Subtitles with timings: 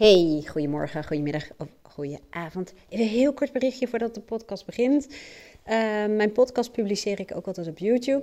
[0.00, 2.72] Hey, goedemorgen, goedemiddag of goedenavond.
[2.88, 5.06] Even een heel kort berichtje voordat de podcast begint.
[5.06, 5.14] Uh,
[6.06, 8.22] mijn podcast publiceer ik ook altijd op YouTube.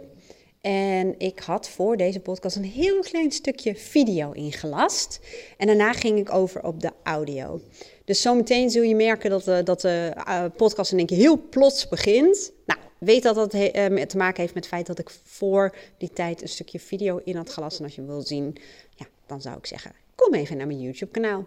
[0.62, 5.20] En ik had voor deze podcast een heel klein stukje video ingelast.
[5.58, 7.62] En daarna ging ik over op de audio.
[8.06, 11.48] Dus zometeen zul je merken dat de, dat de uh, podcast in één keer heel
[11.50, 12.52] plots begint.
[12.66, 15.76] Nou, weet dat dat he, uh, te maken heeft met het feit dat ik voor
[15.98, 17.78] die tijd een stukje video in had gelast.
[17.78, 18.56] En als je hem wil zien,
[18.96, 19.92] ja, dan zou ik zeggen,
[20.34, 21.46] even naar mijn YouTube kanaal.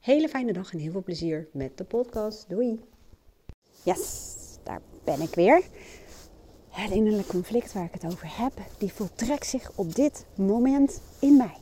[0.00, 2.48] Hele fijne dag en heel veel plezier met de podcast.
[2.48, 2.80] Doei!
[3.82, 5.62] Yes, daar ben ik weer.
[6.68, 11.36] Het innerlijke conflict waar ik het over heb, die voltrekt zich op dit moment in
[11.36, 11.56] mij.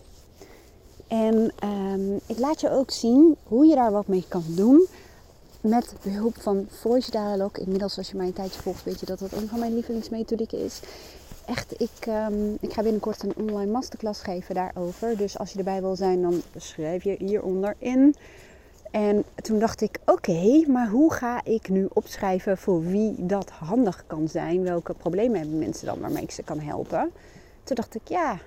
[1.09, 4.87] En um, ik laat je ook zien hoe je daar wat mee kan doen
[5.61, 7.65] met behulp van Voice Dialogue.
[7.65, 10.59] Inmiddels, als je mij een tijdje volgt, weet je dat dat een van mijn lievelingsmethodieken
[10.59, 10.81] is.
[11.51, 15.17] Echt, ik, um, ik ga binnenkort een online masterclass geven daarover.
[15.17, 18.15] Dus als je erbij wil zijn, dan schrijf je hieronder in.
[18.91, 24.05] En toen dacht ik, oké, maar hoe ga ik nu opschrijven voor wie dat handig
[24.07, 24.63] kan zijn?
[24.63, 27.11] Welke problemen hebben mensen dan waarmee ik ze kan helpen?
[27.63, 28.39] Toen dacht ik, ja,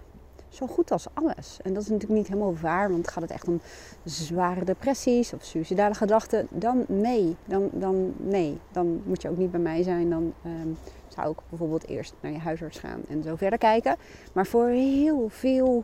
[0.50, 1.60] zo goed als alles.
[1.64, 3.62] En dat is natuurlijk niet helemaal waar, want gaat het echt om
[4.04, 7.36] zware depressies of suicidale gedachten, dan nee.
[7.46, 8.60] Dan, dan nee.
[8.72, 10.10] Dan moet je ook niet bij mij zijn.
[10.10, 10.78] Dan um,
[11.14, 13.96] zou ik bijvoorbeeld eerst naar je huisarts gaan en zo verder kijken.
[14.34, 15.84] Maar voor heel veel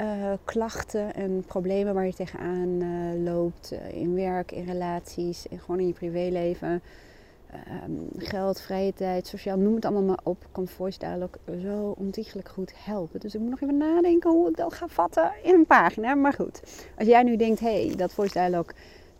[0.00, 5.58] uh, klachten en problemen waar je tegenaan uh, loopt, uh, in werk, in relaties, en
[5.58, 6.82] gewoon in je privéleven,
[7.84, 12.48] um, geld, vrije tijd, sociaal, noem het allemaal maar op, kan Voice Dialogue zo ontiegelijk
[12.48, 13.20] goed helpen.
[13.20, 16.14] Dus ik moet nog even nadenken hoe ik dat ga vatten in een pagina.
[16.14, 16.60] Maar goed,
[16.98, 18.74] als jij nu denkt, hé, hey, dat Voice Dialogue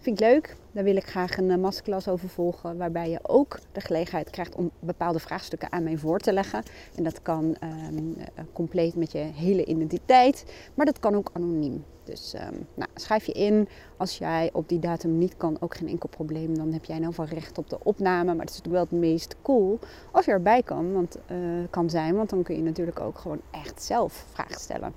[0.07, 3.81] vind ik leuk, daar wil ik graag een masterclass over volgen, waarbij je ook de
[3.81, 6.63] gelegenheid krijgt om bepaalde vraagstukken aan mij voor te leggen.
[6.95, 7.57] En dat kan
[7.95, 8.17] um,
[8.53, 11.85] compleet met je hele identiteit, maar dat kan ook anoniem.
[12.05, 13.69] Dus um, nou, schrijf je in.
[13.97, 16.57] Als jij op die datum niet kan, ook geen enkel probleem.
[16.57, 18.35] Dan heb jij ieder geval recht op de opname.
[18.35, 19.79] Maar het is natuurlijk wel het meest cool
[20.13, 21.39] als je erbij kan, want, uh,
[21.71, 22.15] kan zijn.
[22.15, 24.93] Want dan kun je natuurlijk ook gewoon echt zelf vragen stellen.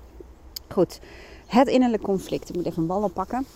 [0.68, 1.00] Goed,
[1.46, 2.48] het innerlijke conflict.
[2.48, 3.46] Ik moet even een bal oppakken.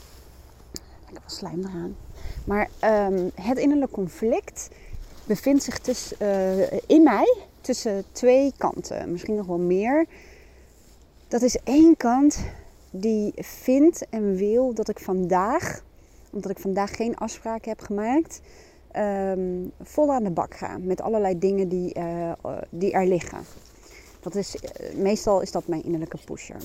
[1.14, 1.96] Ik wel slijm eraan.
[2.44, 2.68] Maar
[3.10, 4.68] um, het innerlijke conflict
[5.26, 9.10] bevindt zich tussen, uh, in mij tussen twee kanten.
[9.12, 10.06] Misschien nog wel meer.
[11.28, 12.38] Dat is één kant
[12.90, 15.82] die vindt en wil dat ik vandaag,
[16.30, 18.40] omdat ik vandaag geen afspraken heb gemaakt,
[18.96, 20.78] um, vol aan de bak ga.
[20.78, 22.32] Met allerlei dingen die, uh,
[22.70, 23.44] die er liggen.
[24.20, 24.56] Dat is,
[24.94, 26.56] meestal is dat mijn innerlijke pusher.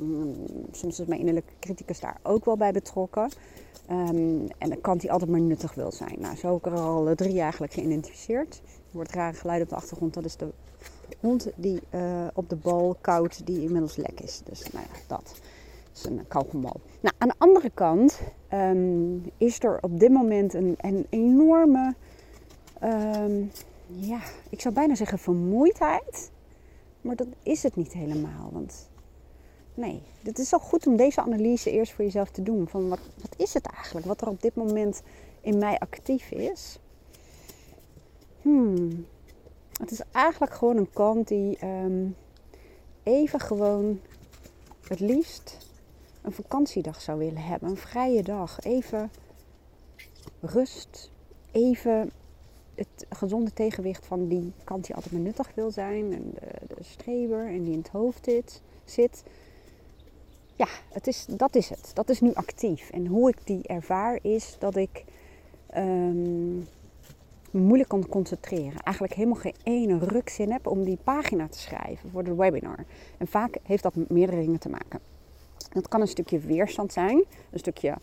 [0.00, 0.34] Mm,
[0.70, 3.30] soms is mijn innerlijke criticus daar ook wel bij betrokken.
[3.90, 6.16] Um, en dan kan die altijd maar nuttig wil zijn.
[6.18, 8.60] Nou, zo heb ik er al drie eigenlijk geïdentificeerd.
[8.64, 10.14] Er wordt rare geluid op de achtergrond.
[10.14, 10.52] Dat is de
[11.20, 14.42] hond die uh, op de bal koud, die inmiddels lek is.
[14.44, 15.40] Dus nou ja, dat
[15.94, 16.80] is een kauwgombal.
[17.00, 18.20] Nou, aan de andere kant
[18.52, 21.94] um, is er op dit moment een, enorme,
[22.82, 23.50] um,
[23.86, 26.30] ja, ik zou bijna zeggen vermoeidheid.
[27.00, 28.50] Maar dat is het niet helemaal.
[28.52, 28.89] Want
[29.74, 32.68] nee, het is wel goed om deze analyse eerst voor jezelf te doen.
[32.68, 34.06] Van wat, wat is het eigenlijk?
[34.06, 35.02] Wat er op dit moment
[35.40, 36.78] in mij actief is.
[38.42, 39.06] Hmm.
[39.72, 42.16] Het is eigenlijk gewoon een kant die um,
[43.02, 44.00] even gewoon
[44.88, 45.58] het liefst
[46.22, 47.68] een vakantiedag zou willen hebben.
[47.70, 48.60] Een vrije dag.
[48.60, 49.10] Even
[50.40, 51.10] rust.
[51.52, 52.10] Even
[52.74, 56.12] het gezonde tegenwicht van die kant die altijd maar nuttig wil zijn.
[56.12, 58.28] En de, de streber en die in het hoofd
[58.84, 59.22] zit.
[60.60, 61.90] Ja, het is, dat is het.
[61.94, 62.90] Dat is nu actief.
[62.90, 65.04] En hoe ik die ervaar is dat ik
[65.76, 66.68] um,
[67.50, 68.80] moeilijk kan concentreren.
[68.80, 72.84] Eigenlijk helemaal geen ene rukzin heb om die pagina te schrijven voor de webinar.
[73.18, 75.00] En vaak heeft dat met meerdere dingen te maken.
[75.72, 77.94] Dat kan een stukje weerstand zijn, een stukje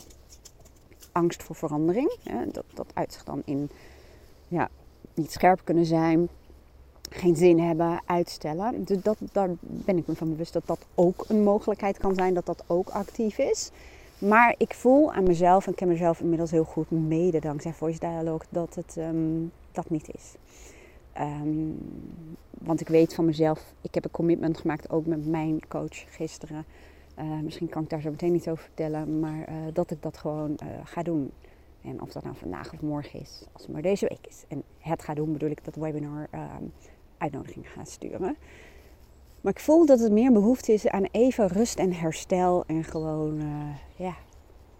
[1.11, 2.17] angst voor verandering.
[2.51, 3.69] Dat, dat uitzicht dan in
[4.47, 4.69] ja,
[5.13, 6.29] niet scherp kunnen zijn,
[7.09, 8.83] geen zin hebben, uitstellen.
[8.83, 12.33] Dus dat, daar ben ik me van bewust dat dat ook een mogelijkheid kan zijn,
[12.33, 13.71] dat dat ook actief is.
[14.17, 17.99] Maar ik voel aan mezelf, en ik ken mezelf inmiddels heel goed, mede dankzij Voice
[17.99, 20.33] Dialogue, dat het um, dat niet is.
[21.19, 21.77] Um,
[22.49, 26.65] want ik weet van mezelf, ik heb een commitment gemaakt ook met mijn coach gisteren.
[27.19, 30.17] Uh, misschien kan ik daar zo meteen niet over vertellen, maar uh, dat ik dat
[30.17, 31.31] gewoon uh, ga doen.
[31.81, 34.43] En of dat nou vandaag of morgen is, als het maar deze week is.
[34.47, 36.29] En het ga doen bedoel ik dat webinar
[37.17, 38.37] uitnodiging ga sturen.
[39.41, 43.41] Maar ik voel dat het meer behoefte is aan even rust en herstel en gewoon
[43.95, 44.15] ja,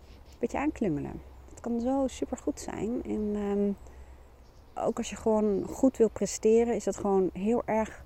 [0.08, 1.22] een beetje aanklungelen.
[1.50, 3.04] Het kan zo super goed zijn.
[3.04, 3.76] En um,
[4.76, 8.06] ook als je gewoon goed wil presteren, is het gewoon heel erg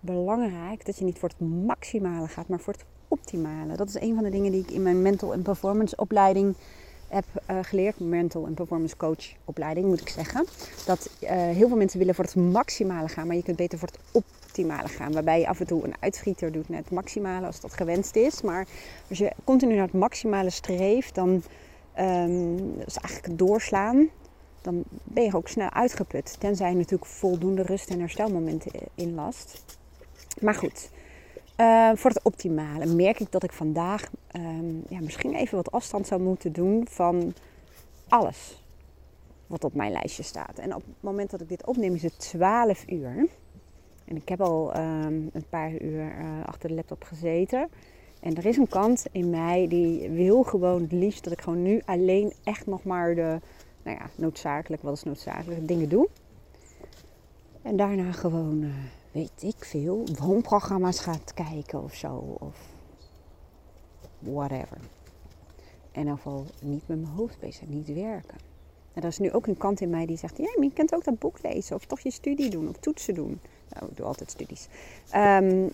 [0.00, 3.76] belangrijk dat je niet voor het maximale gaat, maar voor het optimale.
[3.76, 6.54] Dat is een van de dingen die ik in mijn mental en performance opleiding
[7.10, 8.00] heb uh, geleerd.
[8.00, 10.46] Mental en performance coach opleiding moet ik zeggen.
[10.86, 13.88] Dat uh, heel veel mensen willen voor het maximale gaan, maar je kunt beter voor
[13.88, 15.12] het optimale gaan.
[15.12, 18.42] Waarbij je af en toe een uitschieter doet naar het maximale als dat gewenst is.
[18.42, 18.66] Maar
[19.08, 21.42] als je continu naar het maximale streeft, dan
[21.98, 24.08] um, dat is eigenlijk doorslaan.
[24.62, 26.36] Dan ben je ook snel uitgeput.
[26.40, 29.64] Tenzij je natuurlijk voldoende rust en herstelmomenten inlast.
[30.40, 30.90] Maar goed,
[31.60, 36.06] uh, voor het optimale merk ik dat ik vandaag um, ja, misschien even wat afstand
[36.06, 37.34] zou moeten doen van
[38.08, 38.62] alles
[39.46, 40.58] wat op mijn lijstje staat.
[40.58, 43.28] En op het moment dat ik dit opneem is het 12 uur.
[44.04, 47.68] En ik heb al um, een paar uur uh, achter de laptop gezeten.
[48.20, 51.62] En er is een kant in mij die wil gewoon het liefst dat ik gewoon
[51.62, 53.40] nu alleen echt nog maar de,
[53.82, 56.08] nou ja, noodzakelijk, wat is noodzakelijk, dingen doe.
[57.62, 58.70] En daarna gewoon, uh,
[59.12, 62.36] weet ik veel, woonprogramma's gaat kijken of zo.
[62.38, 62.56] Of
[64.18, 64.78] whatever.
[65.92, 68.38] En ieder geval niet met mijn hoofd bezig, niet werken.
[68.92, 71.04] En er is nu ook een kant in mij die zegt: Ja, je kunt ook
[71.04, 73.40] dat boek lezen, of toch je studie doen, of toetsen doen.
[73.68, 74.68] Nou, ik doe altijd studies.
[75.14, 75.70] Um,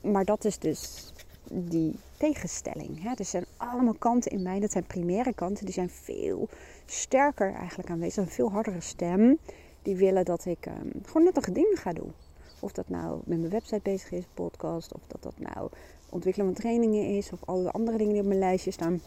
[0.00, 1.12] maar dat is dus
[1.52, 3.02] die tegenstelling.
[3.02, 3.10] Hè?
[3.16, 6.48] Er zijn allemaal kanten in mij, dat zijn primaire kanten, die zijn veel
[6.86, 8.24] sterker eigenlijk aanwezig.
[8.24, 9.38] Een veel hardere stem.
[9.82, 12.12] Die willen dat ik um, gewoon nuttige dingen ga doen.
[12.60, 15.68] Of dat nou met mijn website bezig is, podcast, of dat dat nou
[16.08, 19.00] ontwikkelen van trainingen is, of alle andere dingen die op mijn lijstje staan.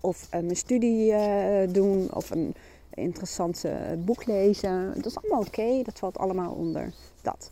[0.00, 2.54] Of uh, mijn studie uh, doen, of een
[2.94, 4.92] interessante boek lezen.
[4.94, 6.92] Dat is allemaal oké, dat valt allemaal onder
[7.22, 7.50] dat.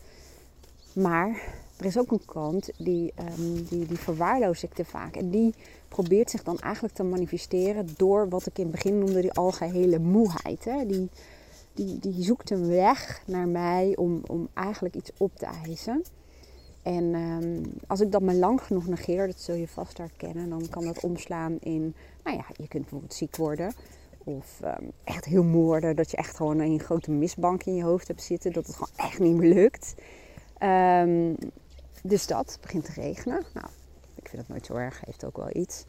[0.93, 1.43] Maar
[1.77, 5.17] er is ook een kant die, um, die, die verwaarloos ik te vaak.
[5.17, 5.55] En die
[5.89, 9.99] probeert zich dan eigenlijk te manifesteren door wat ik in het begin noemde die algehele
[9.99, 10.65] moeheid.
[10.65, 10.87] Hè?
[10.87, 11.09] Die,
[12.00, 16.03] die, zoekt een weg naar mij om, om eigenlijk iets op te eisen.
[16.82, 20.69] En um, als ik dat maar lang genoeg negeer, dat zul je vast herkennen, dan
[20.69, 21.94] kan dat omslaan in,
[22.25, 23.73] nou ja, je kunt bijvoorbeeld ziek worden.
[24.25, 27.82] Of um, echt heel moe worden, dat je echt gewoon een grote misbank in je
[27.82, 29.94] hoofd hebt zitten, dat het gewoon echt niet meer lukt.
[30.62, 31.37] Um,
[32.03, 33.44] dus dat begint te regenen.
[33.55, 33.67] Nou,
[34.15, 35.85] ik vind dat nooit zo erg, heeft ook wel iets.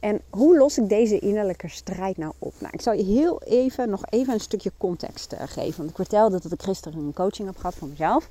[0.00, 2.54] En hoe los ik deze innerlijke strijd nou op?
[2.58, 5.76] Nou, ik zal je heel even, nog even een stukje context uh, geven.
[5.76, 8.28] Want ik vertelde dat ik gisteren een coaching heb gehad voor mezelf.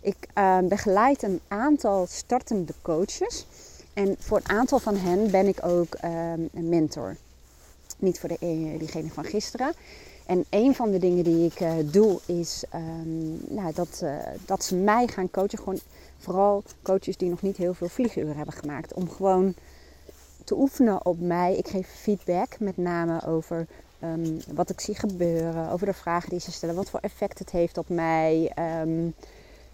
[0.00, 3.46] Ik uh, begeleid een aantal startende coaches.
[3.92, 7.16] En voor een aantal van hen ben ik ook uh, een mentor.
[7.98, 9.72] Niet voor de, eh, diegene van gisteren.
[10.26, 14.04] En een van de dingen die ik uh, doe is um, nou, dat,
[14.46, 15.58] dat ze mij gaan coachen.
[15.58, 15.80] Gewoon
[16.18, 18.94] vooral coaches die nog niet heel veel vlieguren hebben gemaakt.
[18.94, 19.54] Om gewoon
[20.44, 21.56] te oefenen op mij.
[21.56, 23.66] Ik geef feedback met name over
[24.02, 25.70] um, wat ik zie gebeuren.
[25.70, 26.74] Over de vragen die ze stellen.
[26.74, 28.52] Wat voor effect het heeft op mij.
[28.82, 29.14] Um,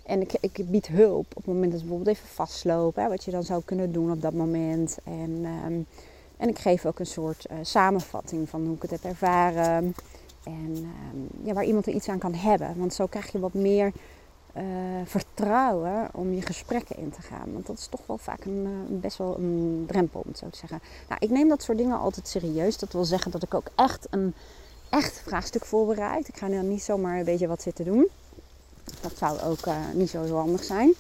[0.03, 3.03] en ik, ik, bied hulp op het moment dat ze bijvoorbeeld even vastlopen.
[3.03, 4.99] Hè, wat je dan zou kunnen doen op dat moment.
[5.05, 5.87] En, um,
[6.37, 9.95] en ik geef ook een soort uh, samenvatting van hoe ik het heb ervaren.
[10.45, 10.93] En
[11.43, 12.75] ja, waar iemand er iets aan kan hebben.
[12.79, 13.93] Want zo krijg je wat meer
[14.57, 14.63] uh,
[15.05, 17.53] vertrouwen om je gesprekken in te gaan.
[17.53, 20.59] Want dat is toch wel vaak een, uh, best wel een drempel, om zo te
[20.59, 20.81] zeggen.
[21.09, 22.79] Nou, ik neem dat soort dingen altijd serieus.
[22.79, 24.35] Dat wil zeggen dat ik ook echt een
[24.91, 26.29] echt vraagstuk voorbereid.
[26.29, 28.09] Ik ga nu niet zomaar een beetje wat zitten doen.
[29.01, 30.95] Dat zou ook uh, niet zo handig zijn.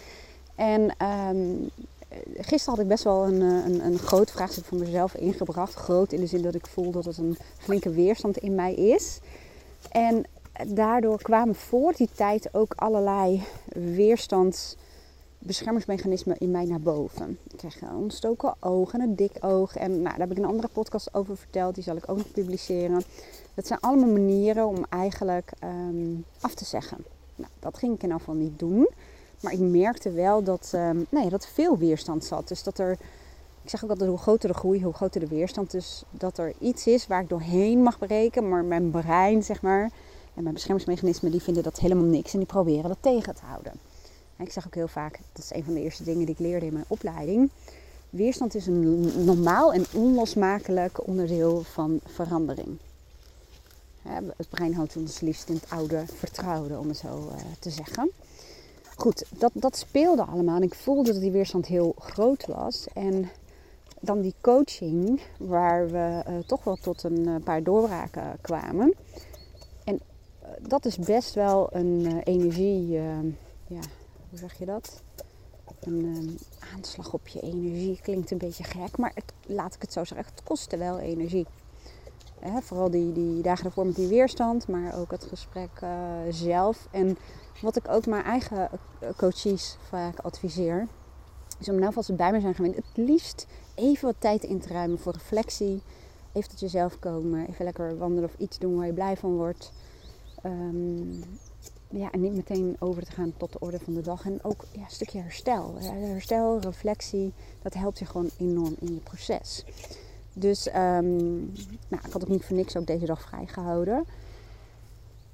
[0.55, 1.71] En um,
[2.37, 5.75] gisteren had ik best wel een, een, een groot vraagstuk voor mezelf ingebracht.
[5.75, 9.19] Groot in de zin dat ik voel dat het een flinke weerstand in mij is.
[9.91, 10.25] En
[10.67, 17.39] daardoor kwamen voor die tijd ook allerlei weerstandsbeschermingsmechanismen in mij naar boven.
[17.51, 19.77] Ik kreeg een ontstoken oog en een dik oog.
[19.77, 21.75] En nou, daar heb ik een andere podcast over verteld.
[21.75, 23.03] Die zal ik ook nog publiceren.
[23.55, 27.05] Dat zijn allemaal manieren om eigenlijk um, af te zeggen.
[27.37, 28.89] Nou, dat ging ik in geval niet doen.
[29.41, 30.69] Maar ik merkte wel dat,
[31.11, 32.49] nou ja, dat veel weerstand zat.
[32.49, 32.99] Dus dat er,
[33.63, 35.71] ik zeg ook altijd, hoe groter de groei, hoe groter de weerstand.
[35.71, 38.49] Dus dat er iets is waar ik doorheen mag breken.
[38.49, 39.91] Maar mijn brein, zeg maar,
[40.35, 42.33] en mijn beschermingsmechanismen, die vinden dat helemaal niks.
[42.33, 43.73] En die proberen dat tegen te houden.
[44.37, 46.41] En ik zeg ook heel vaak, dat is een van de eerste dingen die ik
[46.41, 47.51] leerde in mijn opleiding.
[48.11, 52.79] Weerstand is een normaal en onlosmakelijk onderdeel van verandering.
[54.37, 58.11] Het brein houdt ons liefst in het oude vertrouwde, om het zo uh, te zeggen.
[58.97, 60.63] Goed, dat, dat speelde allemaal.
[60.63, 62.87] Ik voelde dat die weerstand heel groot was.
[62.95, 63.31] En
[64.01, 68.95] dan die coaching, waar we uh, toch wel tot een uh, paar doorbraken kwamen.
[70.59, 72.91] Dat is best wel een energie,
[73.67, 73.81] ja,
[74.29, 75.03] hoe zeg je dat?
[75.81, 76.39] Een
[76.75, 80.35] aanslag op je energie klinkt een beetje gek, maar het, laat ik het zo zeggen,
[80.35, 81.47] het kostte wel energie.
[82.61, 85.91] Vooral die, die dagen ervoor met die weerstand, maar ook het gesprek uh,
[86.31, 86.89] zelf.
[86.91, 87.19] En
[87.61, 90.87] wat ik ook mijn eigen eh, coaches vaak adviseer,
[91.59, 94.61] Dus om nou vast ze bij me zijn geweest, het liefst even wat tijd in
[94.61, 95.83] te ruimen voor reflectie.
[96.33, 99.73] Even tot jezelf komen, even lekker wandelen of iets doen waar je blij van wordt.
[100.43, 101.11] Ehm,
[101.89, 104.25] ja, en niet meteen over te gaan tot de orde van de dag.
[104.25, 105.75] En ook ja, een stukje herstel.
[105.79, 107.33] Herstel, reflectie,
[107.63, 109.65] dat helpt je gewoon enorm in je proces.
[110.33, 111.53] Dus um,
[111.89, 114.05] nou, ik had ook niet voor niks ook deze dag vrijgehouden.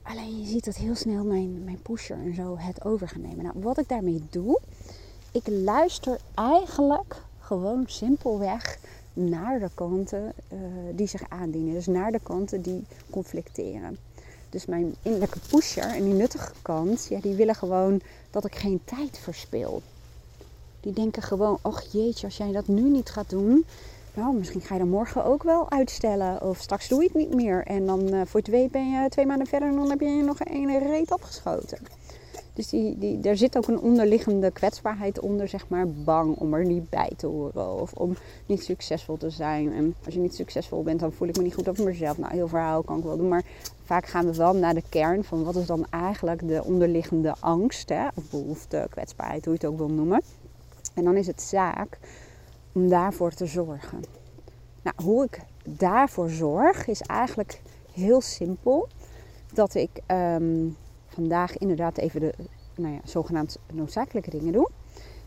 [0.02, 3.44] Alleen je ziet dat heel snel mijn, mijn pusher en zo het over gaan nemen.
[3.44, 4.60] Nou, wat ik daarmee doe,
[5.32, 8.78] ik luister eigenlijk gewoon simpelweg
[9.12, 10.58] naar de kanten uh,
[10.94, 11.74] die zich aandienen.
[11.74, 13.98] Dus naar de kanten die conflicteren.
[14.50, 18.00] Dus mijn innerlijke pusher en die nuttige kant, ja, die willen gewoon
[18.30, 19.82] dat ik geen tijd verspil.
[20.80, 23.64] Die denken gewoon, ach jeetje, als jij dat nu niet gaat doen,
[24.14, 26.42] nou, misschien ga je dan morgen ook wel uitstellen.
[26.42, 27.64] Of straks doe je het niet meer.
[27.64, 30.38] En dan uh, voor twee ben je twee maanden verder en dan heb je nog
[30.40, 31.78] een reet opgeschoten.
[32.56, 36.64] Dus die, die, daar zit ook een onderliggende kwetsbaarheid onder, zeg maar, bang om er
[36.64, 39.72] niet bij te horen of om niet succesvol te zijn.
[39.72, 42.18] En als je niet succesvol bent, dan voel ik me niet goed over mezelf.
[42.18, 43.44] Nou, heel verhaal kan ik wel doen, maar
[43.84, 47.88] vaak gaan we wel naar de kern van wat is dan eigenlijk de onderliggende angst,
[47.88, 50.22] hè, of behoefte, kwetsbaarheid, hoe je het ook wil noemen.
[50.94, 51.98] En dan is het zaak
[52.72, 54.00] om daarvoor te zorgen.
[54.82, 57.60] Nou, hoe ik daarvoor zorg is eigenlijk
[57.92, 58.88] heel simpel.
[59.52, 60.68] Dat ik ehm,
[61.16, 62.34] vandaag inderdaad even de
[62.74, 64.68] nou ja, zogenaamd noodzakelijke dingen doe.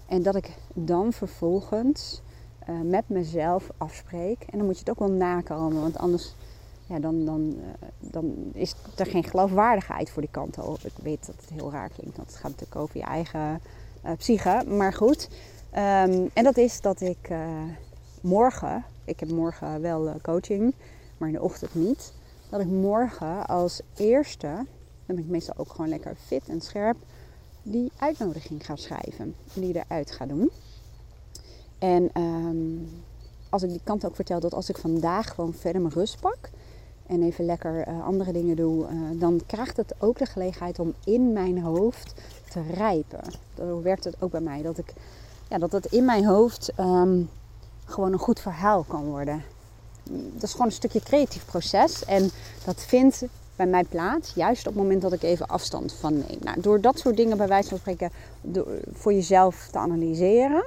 [0.08, 2.22] En dat ik dan vervolgens
[2.70, 4.42] uh, met mezelf afspreek.
[4.50, 6.36] En dan moet je het ook wel nakomen, want anders
[6.86, 10.58] ja, dan, dan, uh, dan is er geen geloofwaardigheid voor die kant.
[10.84, 13.62] Ik weet dat het heel raar klinkt, want het gaat natuurlijk over je eigen
[14.06, 14.64] uh, psyche.
[14.68, 15.30] Maar goed,
[15.72, 17.30] um, en dat is dat ik
[18.22, 20.74] morgen, ik heb morgen wel coaching,
[21.18, 22.14] maar in de ochtend niet.
[22.50, 24.66] Dat ik morgen als eerste
[25.10, 26.98] dan ben ik meestal ook gewoon lekker fit en scherp,
[27.64, 29.36] die uitnodiging ga schrijven.
[29.54, 30.50] Die eruit ga doen.
[31.78, 32.90] En um,
[33.50, 36.50] als ik die kant ook vertel dat als ik vandaag gewoon verder mijn rust pak
[37.06, 40.94] en even lekker uh, andere dingen doe, uh, dan krijgt het ook de gelegenheid om
[41.06, 42.14] in mijn hoofd
[42.50, 43.24] te rijpen.
[43.58, 44.62] Zo werkt het ook bij mij.
[44.62, 44.94] Dat, ik,
[45.50, 47.30] ja, dat het in mijn hoofd um,
[47.86, 49.44] gewoon een goed verhaal kan worden.
[50.34, 52.06] Dat is gewoon een stukje creatief proces.
[52.06, 52.30] En
[52.66, 53.24] dat vindt
[53.60, 54.34] bij mij plaats.
[54.34, 56.40] Juist op het moment dat ik even afstand van neem.
[56.42, 58.12] Nou, door dat soort dingen bij wijze van spreken
[58.92, 60.64] voor jezelf te analyseren.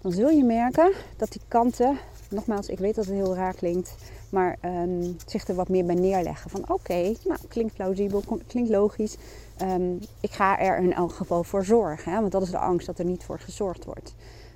[0.00, 1.98] Dan zul je merken dat die kanten,
[2.30, 3.94] nogmaals, ik weet dat het heel raar klinkt,
[4.30, 6.50] maar um, zich er wat meer bij neerleggen.
[6.50, 9.16] Van oké, nou klinkt plausibel, klinkt logisch.
[9.62, 12.12] Um, ik ga er in elk geval voor zorgen.
[12.12, 12.20] Hè?
[12.20, 14.14] Want dat is de angst dat er niet voor gezorgd wordt.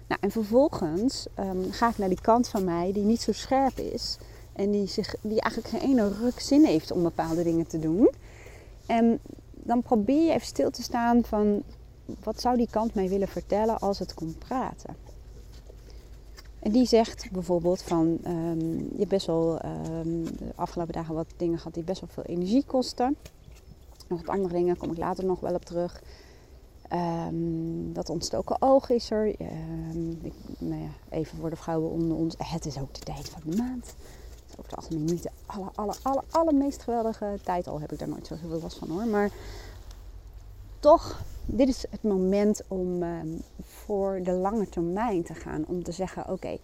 [0.08, 3.78] Nou, en vervolgens um, ga ik naar die kant van mij die niet zo scherp
[3.78, 4.18] is.
[4.56, 8.10] En die, zich, die eigenlijk geen ene ruk zin heeft om bepaalde dingen te doen.
[8.86, 9.20] En
[9.52, 11.62] dan probeer je even stil te staan van
[12.22, 14.96] wat zou die kant mij willen vertellen als het komt praten.
[16.58, 21.26] En die zegt bijvoorbeeld van um, je hebt best wel um, de afgelopen dagen wat
[21.36, 23.16] dingen gehad die best wel veel energie kosten.
[24.08, 26.02] Nog wat andere dingen, kom ik later nog wel op terug.
[26.92, 29.26] Um, dat ontstoken oog is er.
[29.26, 29.38] Ik,
[30.58, 32.34] nou ja, even voor de vrouwen onder ons.
[32.38, 33.94] Het is ook de tijd van de maand
[34.50, 37.66] over het algemeen niet de aller, aller, allermeest geweldige tijd.
[37.66, 39.06] Al heb ik daar nooit zo heel veel last van hoor.
[39.06, 39.30] Maar
[40.80, 45.64] toch, dit is het moment om um, voor de lange termijn te gaan.
[45.66, 46.58] Om te zeggen, oké,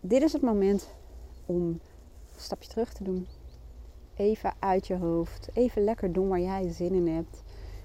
[0.00, 0.88] dit is het moment
[1.46, 1.80] om een
[2.36, 3.26] stapje terug te doen.
[4.16, 5.48] Even uit je hoofd.
[5.54, 7.42] Even lekker doen waar jij zin in hebt.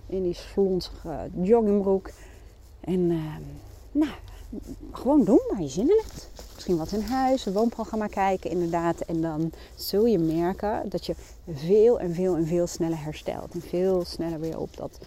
[0.07, 2.09] In die slonsige joggingbroek.
[2.79, 3.35] En uh,
[3.91, 4.13] nou,
[4.91, 6.29] gewoon doen waar je zin in hebt.
[6.53, 9.01] Misschien wat in huis, een woonprogramma kijken inderdaad.
[9.01, 11.15] En dan zul je merken dat je
[11.53, 13.53] veel en veel en veel sneller herstelt.
[13.53, 14.99] En veel sneller weer op dat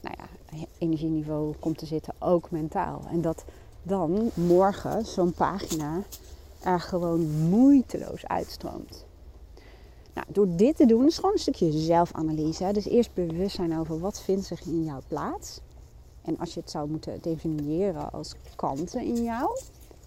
[0.00, 3.02] nou ja, energieniveau komt te zitten, ook mentaal.
[3.10, 3.44] En dat
[3.82, 6.02] dan morgen zo'n pagina
[6.60, 9.04] er gewoon moeiteloos uitstroomt.
[10.14, 12.70] Nou, door dit te doen is gewoon een stukje zelfanalyse.
[12.72, 15.60] Dus eerst bewust zijn over wat vindt zich in jouw plaats.
[16.22, 19.58] En als je het zou moeten definiëren als kanten in jou,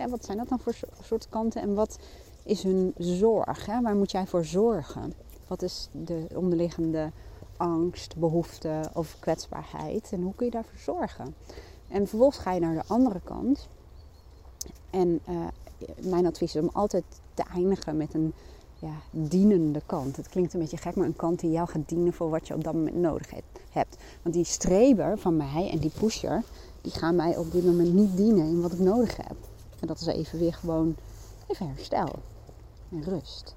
[0.09, 1.99] wat zijn dat dan voor soort kanten en wat
[2.43, 3.65] is hun zorg?
[3.65, 3.81] Hè?
[3.81, 5.13] Waar moet jij voor zorgen?
[5.47, 7.11] Wat is de onderliggende
[7.57, 11.35] angst, behoefte of kwetsbaarheid en hoe kun je daarvoor zorgen?
[11.87, 13.67] En vervolgens ga je naar de andere kant.
[14.89, 15.47] En uh,
[16.01, 17.03] mijn advies is om altijd
[17.33, 18.33] te eindigen met een
[18.79, 20.15] ja, dienende kant.
[20.15, 22.53] Het klinkt een beetje gek, maar een kant die jou gaat dienen voor wat je
[22.53, 23.54] op dat moment nodig hebt.
[24.21, 26.43] Want die streber van mij en die pusher,
[26.81, 29.35] die gaan mij op dit moment niet dienen in wat ik nodig heb.
[29.79, 30.95] En dat is even weer gewoon
[31.47, 32.09] even herstel
[32.91, 33.55] en rust.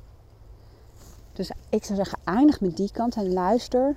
[1.33, 3.97] Dus ik zou zeggen, eindig met die kant en luister.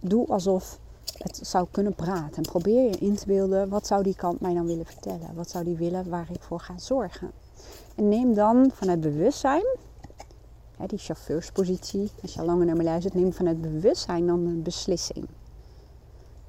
[0.00, 0.78] Doe alsof
[1.18, 2.36] het zou kunnen praten.
[2.36, 5.34] En probeer je in te beelden, wat zou die kant mij dan willen vertellen?
[5.34, 7.30] Wat zou die willen waar ik voor ga zorgen?
[7.94, 9.76] En neem dan vanuit bewustzijn,
[10.76, 14.62] hè, die chauffeurspositie, als je al langer naar me luistert, neem vanuit bewustzijn dan een
[14.62, 15.26] beslissing.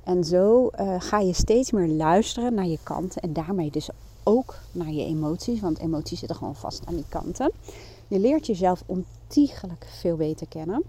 [0.09, 3.89] En zo uh, ga je steeds meer luisteren naar je kanten en daarmee dus
[4.23, 7.51] ook naar je emoties, want emoties zitten gewoon vast aan die kanten.
[8.07, 10.83] Je leert jezelf ontiegelijk veel beter kennen.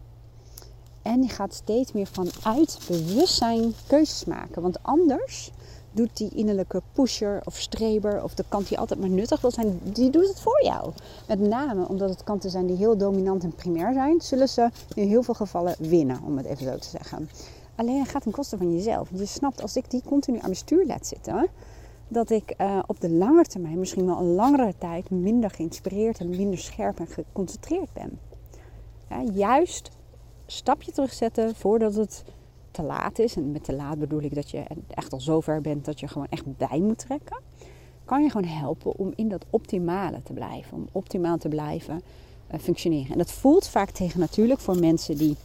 [1.03, 4.63] En je gaat steeds meer vanuit bewustzijn keuzes maken.
[4.63, 5.51] Want anders
[5.93, 9.81] doet die innerlijke pusher of streber of de kant die altijd maar nuttig wil zijn,
[9.83, 10.93] die doet het voor jou.
[11.29, 15.09] Met name omdat het kanten zijn die heel dominant en primair zijn, zullen ze in
[15.09, 17.29] heel veel gevallen winnen, om het even zo te zeggen.
[17.81, 19.09] Alleen gaat ten koste van jezelf.
[19.15, 21.47] Je snapt, als ik die continu aan mijn stuur laat zitten,
[22.09, 26.29] dat ik uh, op de lange termijn, misschien wel een langere tijd, minder geïnspireerd en
[26.29, 28.19] minder scherp en geconcentreerd ben.
[29.09, 29.91] Ja, juist
[30.47, 32.25] stapje terugzetten voordat het
[32.71, 33.37] te laat is.
[33.37, 36.09] En met te laat bedoel ik dat je echt al zo ver bent dat je
[36.09, 37.41] gewoon echt bij moet trekken.
[38.05, 40.77] Kan je gewoon helpen om in dat optimale te blijven.
[40.77, 42.03] Om optimaal te blijven
[42.55, 43.13] uh, functioneren.
[43.13, 45.37] En dat voelt vaak tegen natuurlijk voor mensen die,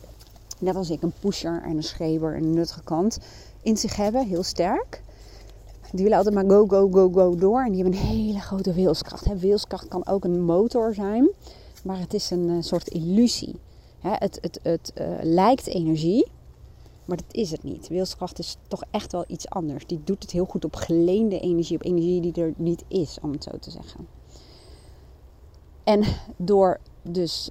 [0.60, 3.18] net als ik, een pusher en een schreeuwer en een nuttige kant
[3.62, 4.28] in zich hebben.
[4.28, 5.04] Heel sterk.
[5.92, 7.64] Die willen altijd maar go, go, go, go door.
[7.64, 9.40] En die hebben een hele grote wilskracht.
[9.40, 11.30] Wilskracht kan ook een motor zijn.
[11.84, 13.56] Maar het is een uh, soort illusie.
[14.00, 16.28] het het, het uh, lijkt energie,
[17.06, 17.88] maar dat is het niet.
[17.88, 19.86] Wilskracht is toch echt wel iets anders.
[19.86, 23.32] Die doet het heel goed op geleende energie, op energie die er niet is, om
[23.32, 24.08] het zo te zeggen.
[25.84, 26.04] En
[26.38, 27.50] door dus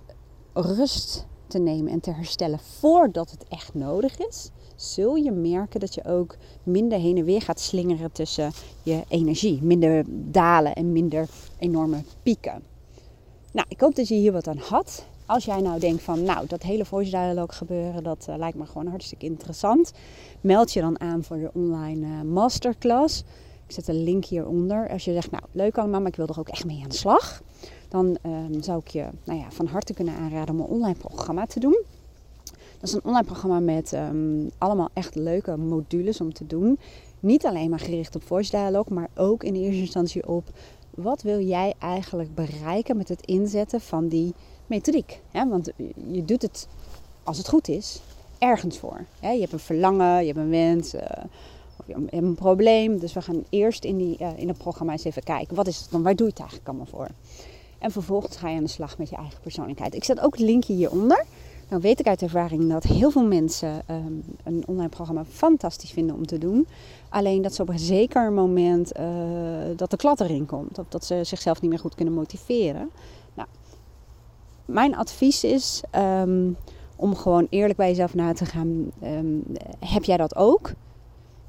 [0.53, 5.95] rust te nemen en te herstellen voordat het echt nodig is, zul je merken dat
[5.95, 9.63] je ook minder heen en weer gaat slingeren tussen je energie.
[9.63, 12.63] Minder dalen en minder enorme pieken.
[13.53, 15.07] Nou, ik hoop dat je hier wat aan had.
[15.27, 18.67] Als jij nou denkt van, nou, dat hele voice dialogue gebeuren, dat uh, lijkt me
[18.67, 19.93] gewoon hartstikke interessant.
[20.41, 23.25] Meld je dan aan voor de online uh, masterclass.
[23.67, 24.89] Ik zet een link hieronder.
[24.91, 26.97] Als je zegt, nou, leuk allemaal, maar ik wil er ook echt mee aan de
[26.97, 27.43] slag.
[27.95, 31.47] Dan um, zou ik je nou ja, van harte kunnen aanraden om een online programma
[31.47, 31.83] te doen.
[32.45, 36.79] Dat is een online programma met um, allemaal echt leuke modules om te doen.
[37.21, 40.45] Niet alleen maar gericht op voice dialogue, maar ook in eerste instantie op
[40.91, 44.35] wat wil jij eigenlijk bereiken met het inzetten van die
[44.67, 45.21] methodiek.
[45.33, 45.71] Want
[46.11, 46.69] je doet het,
[47.23, 48.01] als het goed is,
[48.39, 49.05] ergens voor.
[49.21, 51.01] Je hebt een verlangen, je hebt een wens, uh,
[51.87, 52.99] je hebt een probleem.
[52.99, 55.81] Dus we gaan eerst in, die, uh, in het programma eens even kijken, wat is
[55.81, 57.09] het dan, waar doe je het eigenlijk allemaal voor?
[57.85, 59.95] En vervolgens ga je aan de slag met je eigen persoonlijkheid.
[59.95, 61.25] Ik zet ook het linkje hieronder.
[61.69, 66.17] Nou weet ik uit ervaring dat heel veel mensen um, een online programma fantastisch vinden
[66.17, 66.67] om te doen.
[67.09, 69.07] Alleen dat ze op een zeker moment uh,
[69.77, 70.79] dat de klat erin komt.
[70.79, 72.91] Of dat ze zichzelf niet meer goed kunnen motiveren
[74.65, 76.57] mijn advies is um,
[76.97, 78.91] om gewoon eerlijk bij jezelf na te gaan.
[79.03, 79.45] Um,
[79.79, 80.73] heb jij dat ook?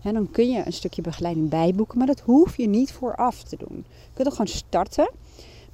[0.02, 3.86] Dan kun je een stukje begeleiding bijboeken, maar dat hoef je niet vooraf te doen.
[3.88, 5.12] Je kunt er gewoon starten.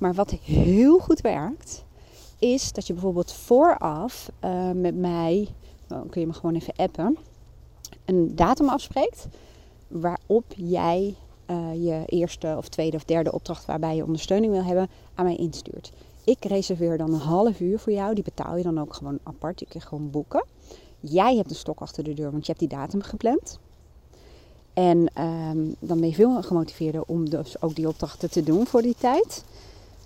[0.01, 1.83] Maar wat heel goed werkt,
[2.39, 5.47] is dat je bijvoorbeeld vooraf uh, met mij,
[5.87, 7.17] dan kun je me gewoon even appen,
[8.05, 9.27] een datum afspreekt
[9.87, 11.15] waarop jij
[11.49, 15.35] uh, je eerste of tweede of derde opdracht waarbij je ondersteuning wil hebben aan mij
[15.35, 15.91] instuurt.
[16.23, 18.13] Ik reserveer dan een half uur voor jou.
[18.13, 19.59] Die betaal je dan ook gewoon apart.
[19.59, 20.45] Je kunt gewoon boeken.
[20.99, 23.59] Jij hebt een stok achter de deur, want je hebt die datum gepland.
[24.73, 28.81] En ehm, dan ben je veel gemotiveerder om dus ook die opdrachten te doen voor
[28.81, 29.43] die tijd.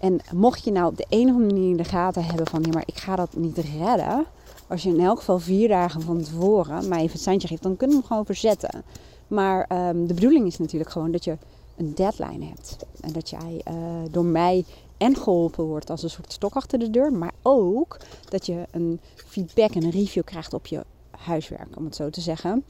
[0.05, 2.83] En mocht je nou op de enige manier in de gaten hebben van ja, maar
[2.85, 4.25] ik ga dat niet redden.
[4.67, 7.77] Als je in elk geval vier dagen van tevoren mij even het seintje geeft, dan
[7.77, 8.83] kunnen we hem gewoon verzetten.
[9.27, 11.37] Maar um, de bedoeling is natuurlijk gewoon dat je
[11.77, 12.77] een deadline hebt.
[13.01, 13.75] En dat jij uh,
[14.11, 14.65] door mij
[14.97, 17.13] en geholpen wordt als een soort stok achter de deur.
[17.13, 17.97] Maar ook
[18.29, 22.21] dat je een feedback en een review krijgt op je huiswerk, om het zo te
[22.21, 22.63] zeggen.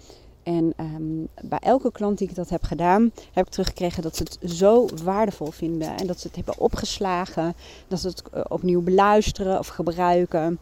[0.45, 4.23] En um, bij elke klant die ik dat heb gedaan, heb ik teruggekregen dat ze
[4.23, 5.97] het zo waardevol vinden.
[5.97, 7.53] En dat ze het hebben opgeslagen.
[7.87, 10.59] Dat ze het uh, opnieuw beluisteren of gebruiken.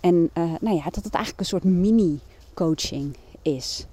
[0.00, 3.86] En uh, nou ja, dat het eigenlijk een soort mini-coaching is.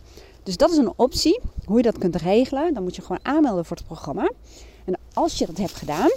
[0.43, 2.73] Dus dat is een optie, hoe je dat kunt regelen.
[2.73, 4.31] Dan moet je gewoon aanmelden voor het programma.
[4.85, 6.11] En als je dat hebt gedaan,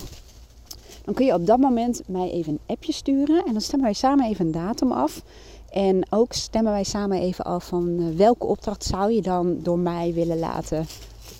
[1.04, 3.44] dan kun je op dat moment mij even een appje sturen.
[3.46, 5.22] En dan stemmen wij samen even een datum af.
[5.70, 9.78] En ook stemmen wij samen even af van eh, welke opdracht zou je dan door
[9.78, 10.86] mij willen laten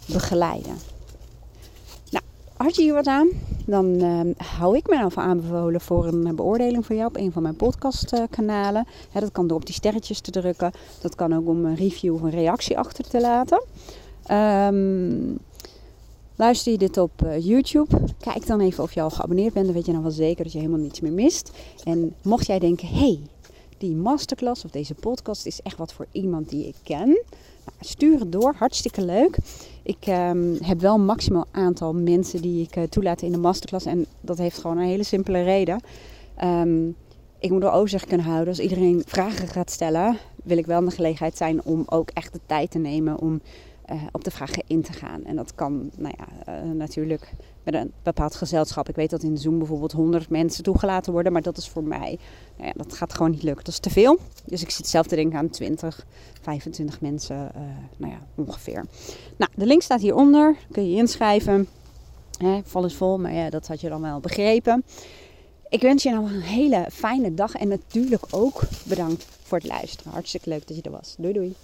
[0.07, 0.77] begeleiden.
[2.11, 2.25] Nou,
[2.57, 3.29] had je hier wat aan,
[3.67, 7.33] dan uh, hou ik me nou voor aanbevolen voor een beoordeling van jou op een
[7.33, 8.87] van mijn podcastkanalen.
[9.12, 10.73] Dat kan door op die sterretjes te drukken.
[11.01, 13.62] Dat kan ook om een review of een reactie achter te laten.
[14.31, 15.39] Um,
[16.39, 17.99] Luister je dit op uh, YouTube?
[18.21, 19.67] Kijk dan even of je al geabonneerd bent.
[19.67, 21.51] Dan weet je dan wel zeker dat je helemaal niets meer mist.
[21.85, 23.21] En mocht jij denken, hey,
[23.79, 27.09] die masterclass of deze podcast is echt wat voor iemand die ik ken.
[27.09, 29.37] Nou, stuur het door, hartstikke leuk.
[29.83, 33.87] Ik ehm, heb wel een maximaal aantal mensen die ik uh, in de masterclass.
[33.87, 35.81] En dat heeft gewoon een hele simpele reden.
[36.45, 36.97] Um,
[37.39, 38.49] ik moet wel overzicht kunnen houden.
[38.49, 42.33] Als iedereen vragen gaat stellen, wil ik wel in de gelegenheid zijn om ook echt
[42.33, 43.41] de tijd te nemen om
[43.92, 45.25] uh, op de vragen in te gaan.
[45.25, 48.88] En dat kan nou ja, uh, natuurlijk met een bepaald gezelschap.
[48.88, 52.18] Ik weet dat in Zoom bijvoorbeeld 100 mensen toegelaten worden, maar dat is voor mij,
[52.57, 53.64] nou ja, dat gaat gewoon niet lukken.
[53.64, 54.18] Dat is te veel.
[54.44, 56.07] Dus ik zit zelf te denken aan 20,
[56.42, 57.62] 25 mensen, uh,
[57.96, 58.85] nou ja, ongeveer.
[59.37, 60.57] Nou, de link staat hieronder.
[60.70, 61.68] Kun je inschrijven.
[62.38, 64.85] Hè, is vol, maar ja, dat had je dan wel begrepen.
[65.68, 70.12] Ik wens je nou een hele fijne dag en natuurlijk ook bedankt voor het luisteren.
[70.12, 71.14] Hartstikke leuk dat je er was.
[71.18, 71.55] Doei doei.